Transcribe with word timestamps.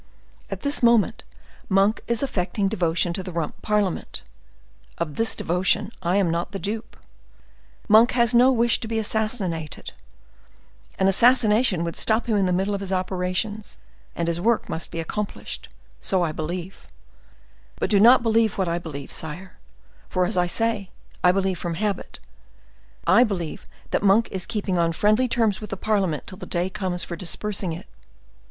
At 0.49 0.61
this 0.61 0.81
moment 0.81 1.23
Monk 1.69 2.01
is 2.07 2.23
affecting 2.23 2.67
devotion 2.67 3.13
to 3.13 3.21
the 3.21 3.31
Rump 3.31 3.61
Parliament; 3.61 4.23
of 4.97 5.13
this 5.13 5.35
devotion, 5.35 5.91
I 6.01 6.17
am 6.17 6.31
not 6.31 6.53
the 6.53 6.57
dupe. 6.57 6.97
Monk 7.87 8.13
has 8.13 8.33
no 8.33 8.51
wish 8.51 8.79
to 8.79 8.87
be 8.87 8.97
assassinated,—an 8.97 11.07
assassination 11.07 11.83
would 11.83 11.95
stop 11.95 12.25
him 12.27 12.35
in 12.35 12.47
the 12.47 12.51
middle 12.51 12.73
of 12.73 12.81
his 12.81 12.91
operations; 12.91 13.77
and 14.15 14.27
his 14.27 14.41
work 14.41 14.67
must 14.67 14.89
be 14.89 14.99
accomplished;—so 14.99 16.23
I 16.23 16.31
believe—but 16.31 17.89
do 17.91 17.99
not 17.99 18.23
believe 18.23 18.57
what 18.57 18.67
I 18.67 18.79
believe, 18.79 19.11
sire: 19.11 19.57
for 20.09 20.25
as 20.25 20.35
I 20.35 20.47
say 20.47 20.89
I 21.23 21.31
believe 21.31 21.59
from 21.59 21.75
habit—I 21.75 23.23
believe 23.23 23.67
that 23.91 24.01
Monk 24.01 24.29
is 24.31 24.47
keeping 24.47 24.79
on 24.79 24.93
friendly 24.93 25.27
terms 25.27 25.61
with 25.61 25.69
the 25.69 25.77
parliament 25.77 26.25
till 26.25 26.39
the 26.39 26.47
day 26.47 26.71
comes 26.71 27.03
for 27.03 27.15
dispersing 27.15 27.71
it. 27.71 27.85